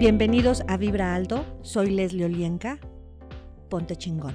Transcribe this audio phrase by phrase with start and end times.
[0.00, 2.78] Bienvenidos a Vibra Alto, soy Leslie Olienka.
[3.68, 4.32] Ponte chingón.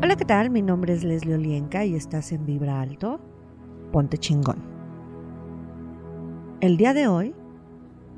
[0.00, 0.50] Hola, ¿qué tal?
[0.50, 3.18] Mi nombre es Leslie Olienka y estás en Vibra Alto.
[3.90, 4.62] Ponte chingón.
[6.60, 7.34] El día de hoy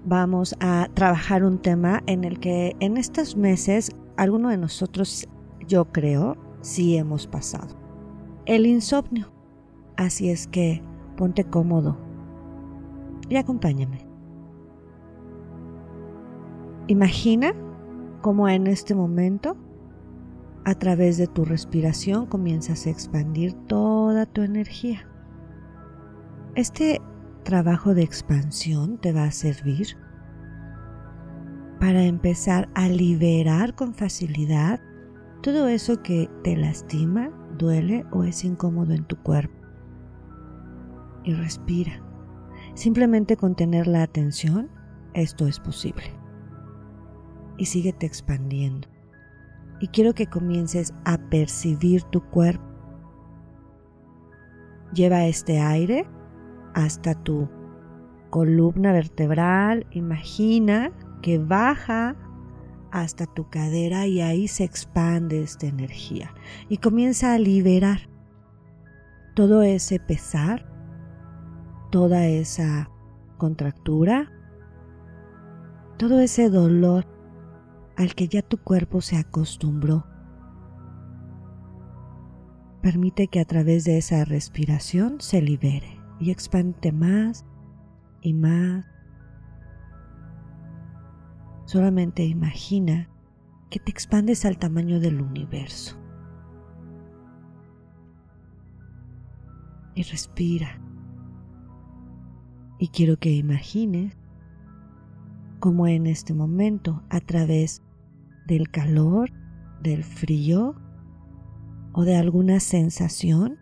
[0.05, 5.27] vamos a trabajar un tema en el que en estos meses alguno de nosotros,
[5.67, 7.82] yo creo, sí hemos pasado.
[8.45, 9.33] El insomnio.
[9.97, 10.83] Así es que
[11.17, 11.97] ponte cómodo
[13.29, 14.07] y acompáñame.
[16.89, 17.55] Imagina
[18.21, 19.57] cómo en este momento,
[20.65, 25.09] a través de tu respiración, comienzas a expandir toda tu energía.
[26.57, 27.01] Este
[27.45, 29.97] trabajo de expansión te va a servir
[31.79, 34.81] para empezar a liberar con facilidad
[35.43, 39.55] todo eso que te lastima, duele o es incómodo en tu cuerpo.
[41.25, 42.01] Y respira.
[42.75, 44.71] Simplemente con tener la atención,
[45.15, 46.05] esto es posible.
[47.59, 48.89] Y síguete expandiendo.
[49.81, 52.65] Y quiero que comiences a percibir tu cuerpo.
[54.95, 56.07] Lleva este aire
[56.75, 57.49] hasta tu
[58.31, 59.87] columna vertebral.
[59.91, 62.17] Imagina que baja
[62.93, 66.35] hasta tu cadera y ahí se expande esta energía
[66.69, 68.11] y comienza a liberar
[69.35, 70.71] todo ese pesar,
[71.91, 72.91] toda esa
[73.39, 74.31] contractura,
[75.97, 77.07] todo ese dolor
[77.97, 80.07] al que ya tu cuerpo se acostumbró.
[82.83, 87.47] Permite que a través de esa respiración se libere y expande más
[88.21, 88.85] y más
[91.65, 93.09] Solamente imagina
[93.71, 95.99] que te expandes al tamaño del universo.
[99.95, 100.81] Y respira.
[102.79, 104.17] Y quiero que imagines
[105.63, 107.85] como en este momento, a través
[108.49, 109.31] del calor,
[109.81, 110.75] del frío
[111.93, 113.59] o de alguna sensación,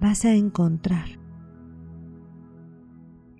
[0.00, 1.19] vas a encontrar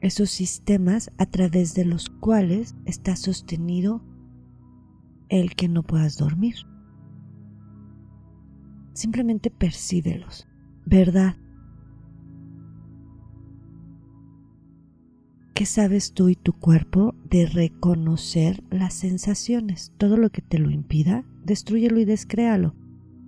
[0.01, 4.03] esos sistemas a través de los cuales está sostenido
[5.29, 6.57] el que no puedas dormir.
[8.93, 10.47] Simplemente percíbelos,
[10.85, 11.37] ¿verdad?
[15.55, 19.93] ¿Qué sabes tú y tu cuerpo de reconocer las sensaciones?
[19.99, 22.75] Todo lo que te lo impida, destruyelo y descréalo.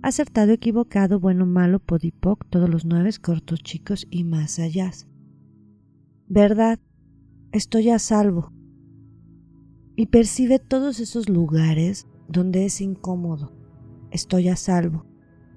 [0.01, 4.91] Acertado, equivocado, bueno, malo, podipoc, todos los nueve cortos, chicos y más allá.
[6.33, 6.79] ¿Verdad?
[7.51, 8.51] Estoy a salvo.
[9.95, 13.51] Y percibe todos esos lugares donde es incómodo.
[14.09, 15.05] Estoy a salvo,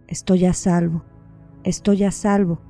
[0.07, 1.03] estoy a salvo,
[1.65, 2.61] estoy a salvo.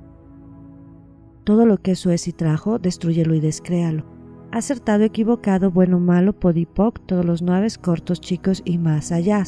[1.43, 4.05] Todo lo que eso es y trajo, destruyelo y descréalo.
[4.53, 9.43] Acertado, equivocado, bueno, malo, podipoc, todos los nueve cortos, chicos y más allá.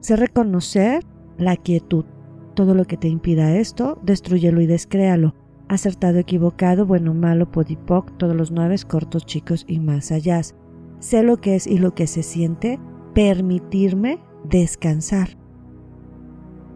[0.00, 1.04] Sé reconocer
[1.36, 2.06] la quietud.
[2.54, 5.43] Todo lo que te impida esto, destruyelo y descréalo
[5.74, 10.40] acertado, equivocado, bueno, malo, podipoc, todos los nueve cortos, chicos y más allá.
[11.00, 12.80] Sé lo que es y lo que se siente,
[13.14, 14.18] permitirme
[14.48, 15.36] descansar.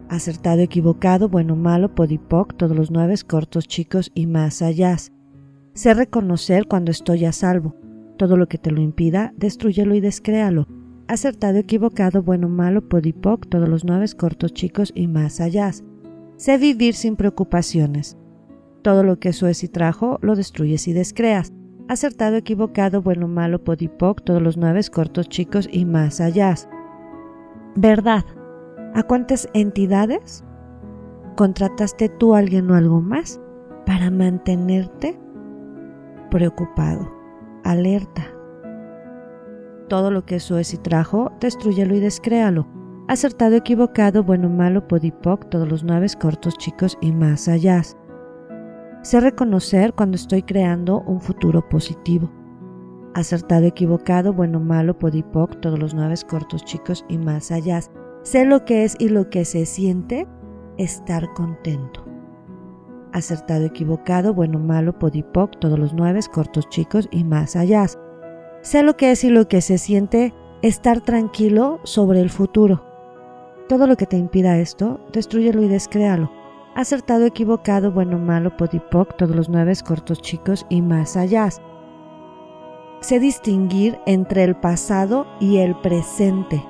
[0.09, 4.95] Acertado, equivocado, bueno, malo, podipoc, todos los nueve cortos, chicos y más allá.
[5.73, 7.75] Sé reconocer cuando estoy a salvo.
[8.17, 10.67] Todo lo que te lo impida, destruyelo y descréalo.
[11.07, 15.71] Acertado, equivocado, bueno, malo, podipoc, todos los nueve cortos, chicos y más allá.
[16.37, 18.17] Sé vivir sin preocupaciones.
[18.81, 21.51] Todo lo que eso es y trajo, lo destruyes y descreas.
[21.89, 26.55] Acertado, equivocado, bueno, malo, podipoc, todos los nueve cortos, chicos y más allá.
[27.75, 28.23] Verdad.
[28.95, 30.43] ¿A cuántas entidades
[31.35, 33.39] contrataste tú a alguien o algo más
[33.85, 35.19] para mantenerte
[36.31, 37.11] preocupado,
[37.63, 38.27] alerta?
[39.89, 42.67] Todo lo que eso es y trajo, destruyelo y descréalo.
[43.07, 47.81] Acertado, equivocado, bueno, malo, podipoc, todos los nueve cortos, chicos y más allá.
[49.01, 52.29] Sé reconocer cuando estoy creando un futuro positivo.
[53.13, 57.79] Acertado, equivocado, bueno, malo, podipoc, todos los nueve cortos chicos y más allá.
[58.23, 60.27] Sé lo que es y lo que se siente
[60.77, 62.05] estar contento.
[63.13, 67.85] Acertado, equivocado, bueno, malo, podipoc, todos los nueve cortos chicos y más allá.
[68.61, 72.83] Sé lo que es y lo que se siente estar tranquilo sobre el futuro.
[73.69, 76.38] Todo lo que te impida esto, destruyelo y descréalo
[76.79, 81.49] acertado, equivocado, bueno, malo, podipoc, todos los nueve cortos chicos y más allá.
[83.01, 86.63] Sé distinguir entre el pasado y el presente.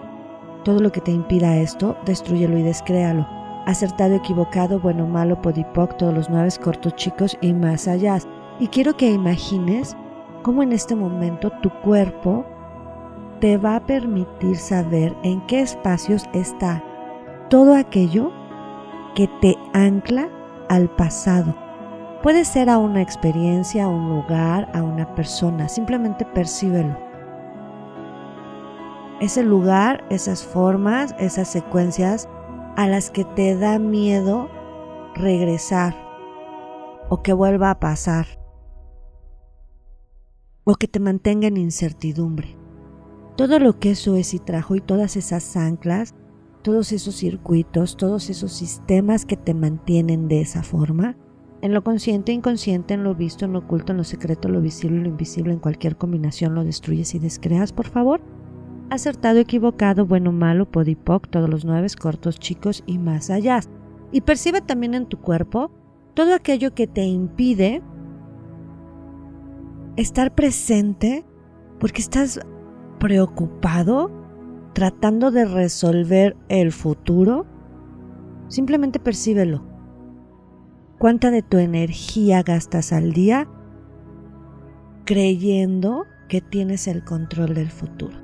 [0.63, 3.27] Todo lo que te impida esto, destruyelo y descréalo.
[3.67, 8.17] acertado, equivocado, bueno, malo, podipoc, todos los nueve cortos, chicos y más allá.
[8.59, 9.95] Y quiero que imagines
[10.41, 12.45] cómo en este momento tu cuerpo
[13.41, 16.83] te va a permitir saber en qué espacios está
[17.49, 18.31] todo aquello
[19.15, 20.29] que te ancla
[20.69, 21.55] al pasado.
[22.23, 26.97] Puede ser a una experiencia, a un lugar, a una persona, simplemente percíbelo.
[29.21, 32.29] Ese lugar, esas formas, esas secuencias
[32.75, 34.49] a las que te da miedo
[35.15, 35.95] regresar
[37.09, 38.27] o que vuelva a pasar
[40.63, 42.55] o que te mantenga en incertidumbre.
[43.35, 46.13] Todo lo que eso es y trajo y todas esas anclas,
[46.61, 51.15] todos esos circuitos, todos esos sistemas que te mantienen de esa forma,
[51.61, 54.61] en lo consciente, inconsciente, en lo visto, en lo oculto, en lo secreto, en lo
[54.61, 58.21] visible, en lo invisible, en cualquier combinación lo destruyes y descreas, por favor.
[58.89, 63.59] Acertado, equivocado, bueno, malo, podipoc, todos los nueve, cortos, chicos y más allá.
[64.11, 65.71] Y percibe también en tu cuerpo
[66.13, 67.81] todo aquello que te impide
[69.95, 71.25] estar presente
[71.79, 72.39] porque estás
[72.99, 74.11] preocupado
[74.79, 77.45] tratando de resolver el futuro.
[78.47, 79.61] Simplemente percíbelo
[80.97, 83.49] cuánta de tu energía gastas al día
[85.03, 88.15] creyendo que tienes el control del futuro.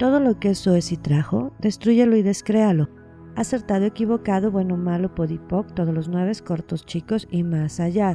[0.00, 2.88] Todo lo que eso es y trajo, destruyelo y descréalo.
[3.36, 8.12] Acertado, equivocado, bueno, malo, podipoc, todos los nueve cortos, chicos y más allá.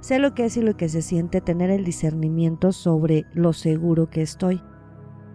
[0.00, 4.10] Sé lo que es y lo que se siente tener el discernimiento sobre lo seguro
[4.10, 4.60] que estoy.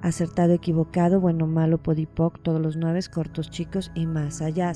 [0.07, 4.71] Acertado, equivocado, bueno, malo, podipoc, todos los nueve cortos, chicos y más allá.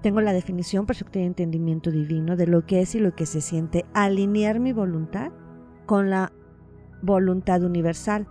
[0.00, 3.40] Tengo la definición perfecta de entendimiento divino de lo que es y lo que se
[3.40, 5.32] siente alinear mi voluntad
[5.86, 6.32] con la
[7.02, 8.28] voluntad universal.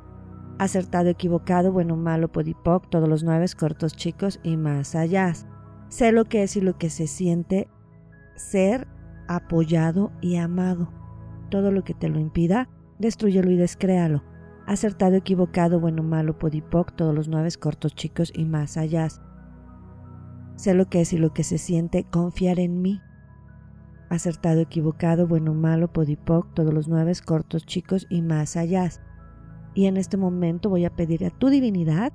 [0.60, 5.34] Acertado, equivocado, bueno, malo, podipoc, todos los nueve cortos chicos y más allá.
[5.90, 7.68] Sé lo que es y lo que se siente
[8.38, 8.88] ser
[9.28, 10.88] apoyado y amado.
[11.50, 14.24] Todo lo que te lo impida, destruyelo y descréalo.
[14.68, 19.08] Acertado, equivocado, bueno, malo, podipoc, todos los nueve cortos chicos y más allá.
[20.56, 23.00] Sé lo que es y lo que se siente confiar en mí.
[24.10, 28.90] Acertado, equivocado, bueno, malo, podipoc, todos los nueve cortos, chicos y más allá.
[29.76, 32.14] Y en este momento voy a pedir a tu divinidad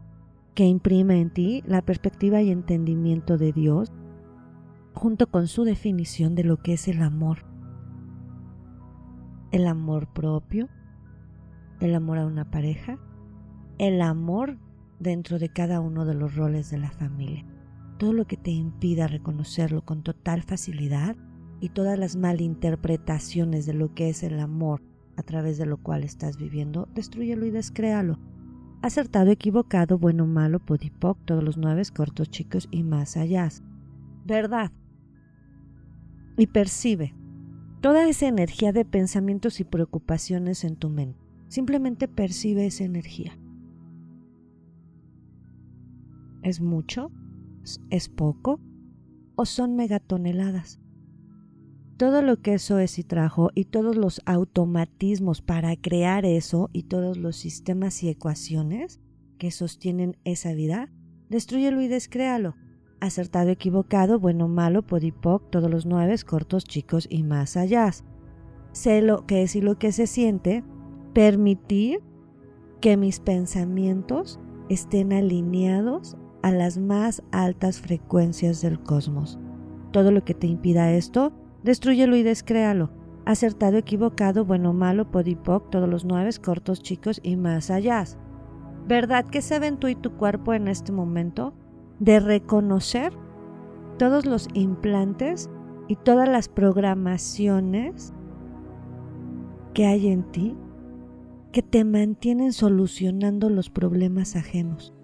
[0.55, 3.93] que imprime en ti la perspectiva y entendimiento de Dios
[4.95, 7.45] junto con su definición de lo que es el amor.
[9.53, 10.69] El amor propio,
[11.81, 12.99] el amor a una pareja,
[13.79, 14.59] el amor
[14.99, 17.45] dentro de cada uno de los roles de la familia
[18.01, 21.17] todo lo que te impida reconocerlo con total facilidad
[21.61, 24.83] y todas las malinterpretaciones de lo que es el amor
[25.19, 28.19] a través de lo cual estás viviendo, destruyelo y descréalo.
[28.81, 33.51] Acertado, equivocado, bueno, malo, podipoc, todos los nueve cortos, chicos y más allá.
[34.25, 34.73] Verdad.
[36.39, 37.15] Y percibe
[37.83, 41.30] toda esa energía de pensamientos y preocupaciones en tu mente.
[41.51, 43.39] Simplemente percibe esa energía.
[46.43, 47.11] ¿Es mucho?
[47.91, 48.61] es poco
[49.35, 50.81] o son megatoneladas.
[51.97, 56.85] Todo lo que eso es y trajo y todos los automatismos para crear eso y
[56.85, 59.01] todos los sistemas y ecuaciones
[59.39, 60.91] que sostienen esa vida,
[61.29, 62.55] destruyelo y descréalo.
[63.01, 67.91] Acertado, equivocado, bueno, malo, podipoc, todos los nueve, cortos, chicos y más allá.
[68.73, 70.65] Sé lo que es y lo que se siente,
[71.13, 72.01] permitir
[72.81, 79.39] que mis pensamientos estén alineados a las más altas frecuencias del cosmos.
[79.93, 82.91] Todo lo que te impida esto, destruyelo y descréalo.
[83.27, 88.05] Acertado, equivocado, bueno, malo, podipoc, todos los nueve, cortos, chicos y más allá.
[88.87, 91.53] ¿Verdad que se ven tú y tu cuerpo en este momento?
[91.99, 93.13] De reconocer
[93.99, 95.51] todos los implantes
[95.87, 98.15] y todas las programaciones
[99.75, 100.57] que hay en ti
[101.53, 104.95] que te mantienen solucionando los problemas ajenos.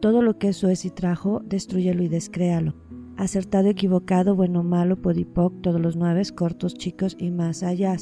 [0.00, 2.74] Todo lo que eso es y trajo, destruyelo y descréalo.
[3.16, 7.96] Acertado, equivocado, bueno, malo, podipoc, todos los nueve, cortos, chicos y más allá.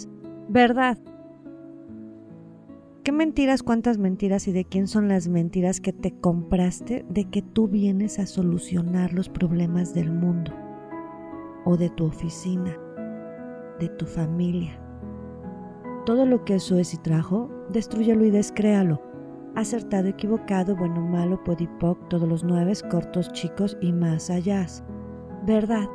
[0.48, 0.98] Verdad.
[3.04, 7.42] ¿Qué mentiras, cuántas mentiras y de quién son las mentiras que te compraste de que
[7.42, 10.52] tú vienes a solucionar los problemas del mundo?
[11.64, 12.76] O de tu oficina,
[13.78, 14.83] de tu familia.
[16.06, 19.14] Todo lo que eso es y trajo, destruyelo y descréalo
[19.54, 24.66] acertado, equivocado, bueno, malo, podipoc, todos los nueve, cortos, chicos y más allá.
[25.46, 25.88] ¿Verdad?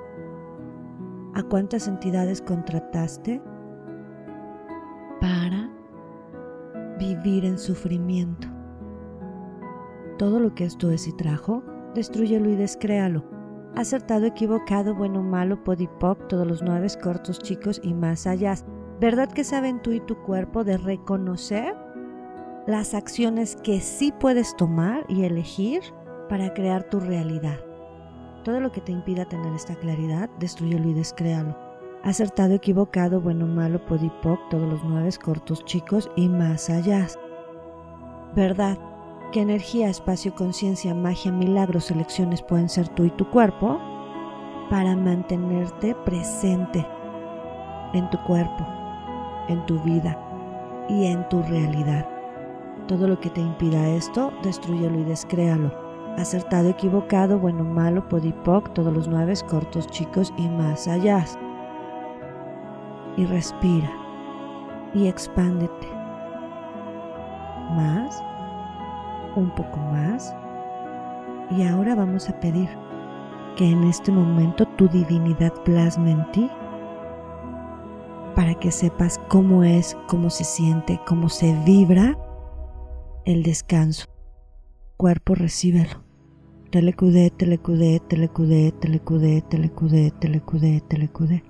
[1.34, 3.42] ¿A cuántas entidades contrataste
[5.20, 5.70] para
[6.98, 8.48] vivir en sufrimiento?
[10.18, 11.64] Todo lo que esto es y trajo,
[11.96, 13.24] destruyelo y descréalo.
[13.76, 18.56] Acertado, equivocado, bueno, malo, podipoc, todos los nueve cortos, chicos y más allá.
[19.00, 21.74] ¿Verdad que saben tú y tu cuerpo de reconocer
[22.68, 25.82] las acciones que sí puedes tomar y elegir
[26.28, 27.60] para crear tu realidad?
[28.44, 31.58] Todo lo que te impida tener esta claridad, destruyelo y descréalo.
[32.04, 37.08] Acertado, equivocado, bueno, malo, podipoc, todos los nueve cortos, chicos y más allá.
[38.36, 38.78] ¿Verdad?
[39.32, 43.80] ¿Qué energía, espacio, conciencia, magia, milagros, elecciones pueden ser tú y tu cuerpo
[44.70, 46.86] para mantenerte presente
[47.94, 48.66] en tu cuerpo,
[49.50, 50.18] en tu vida
[50.88, 52.08] y en tu realidad.
[52.88, 55.72] Todo lo que te impida esto, destruyelo y descréalo.
[56.18, 61.24] Acertado, equivocado, bueno, malo, podipoc, todos los nueve cortos, chicos y más allá.
[63.18, 63.92] Y respira
[64.94, 65.88] y expándete.
[67.72, 68.24] Más
[69.36, 70.36] un poco más.
[71.52, 72.70] Y ahora vamos a pedir
[73.56, 76.50] que en este momento tu divinidad plasme en ti
[78.40, 82.18] para que sepas cómo es, cómo se siente, cómo se vibra
[83.26, 84.06] el descanso.
[84.96, 86.06] Cuerpo, recíbelo.
[86.72, 91.44] Telecudé, telecudé, telecudé, telecudé, telecudé, telecudé, telecudé.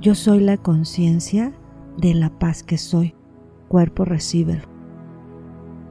[0.00, 1.52] Yo soy la conciencia
[1.96, 3.14] de la paz que soy.
[3.68, 4.64] Cuerpo, recíbelo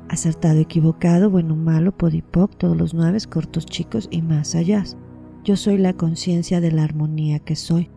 [0.09, 4.83] acertado, equivocado, bueno, malo, podipoc, todos los nueve, cortos, chicos y más allá.
[5.45, 7.89] Yo soy la conciencia de la armonía que soy.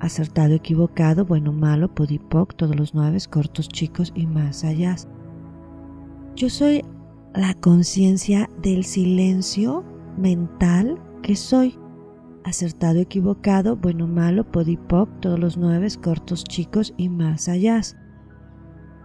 [0.00, 4.96] Acertado, equivocado, bueno, malo, podipoc, todos los nueve, cortos, chicos y más allá.
[6.34, 6.82] Yo soy
[7.34, 9.84] la conciencia del silencio
[10.16, 11.78] mental que soy.
[12.44, 17.82] Acertado, equivocado, bueno, malo, podipoc, todos los nueve, cortos, chicos y más allá.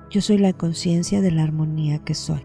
[0.10, 2.42] Yo soy la conciencia de la armonía que soy.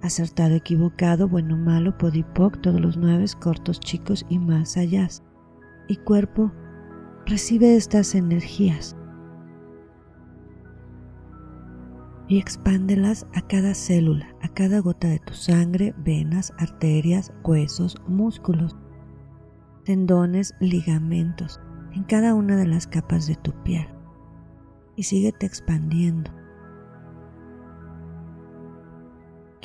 [0.00, 5.08] Acertado, equivocado, bueno, malo, podipoc, todos los nueve, cortos, chicos y más allá.
[5.88, 6.52] Y cuerpo,
[7.26, 8.96] recibe estas energías
[12.28, 18.76] y expándelas a cada célula, a cada gota de tu sangre, venas, arterias, huesos, músculos,
[19.84, 21.60] tendones, ligamentos,
[21.92, 23.86] en cada una de las capas de tu piel.
[24.96, 26.30] Y síguete expandiendo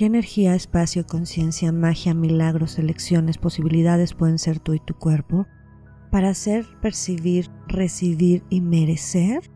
[0.01, 5.45] ¿Qué energía, espacio, conciencia, magia, milagros, elecciones, posibilidades pueden ser tú y tu cuerpo
[6.11, 9.49] para hacer, percibir, recibir y merecer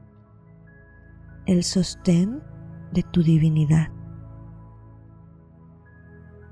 [1.46, 2.42] el sostén
[2.94, 3.90] de tu divinidad,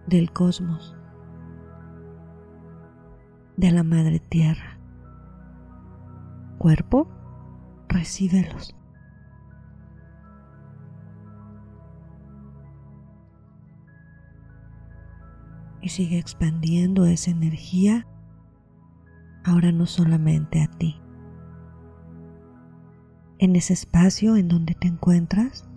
[0.06, 0.96] del cosmos,
[3.56, 4.78] de la Madre Tierra?
[6.58, 7.08] Cuerpo,
[7.88, 8.76] recíbelos.
[15.82, 18.08] y sigue expandiendo esa energía
[19.44, 20.96] ahora no solamente a ti.
[23.40, 25.68] En ese espacio en donde te encuentras,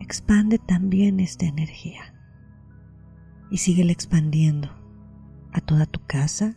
[0.00, 2.14] expande también esta energía
[3.50, 4.70] y sigue expandiendo
[5.52, 6.56] a toda tu casa,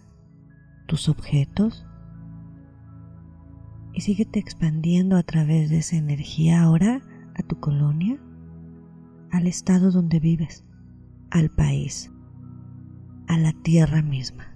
[0.87, 1.85] tus objetos
[3.93, 7.01] y síguete expandiendo a través de esa energía ahora
[7.35, 8.19] a tu colonia,
[9.31, 10.63] al estado donde vives,
[11.29, 12.11] al país
[13.27, 14.52] a la tierra misma.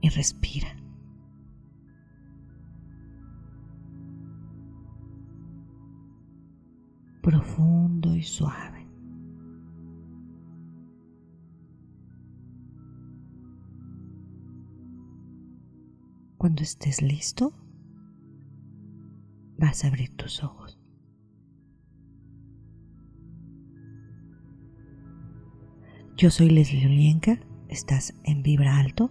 [0.00, 0.68] Y respira.
[7.22, 8.86] Profundo y suave.
[16.38, 17.52] Cuando estés listo,
[19.58, 20.78] vas a abrir tus ojos.
[26.16, 27.38] Yo soy Leslie Olienka,
[27.68, 29.10] estás en Vibra Alto,